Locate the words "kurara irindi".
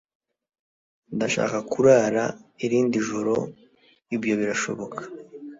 1.71-2.97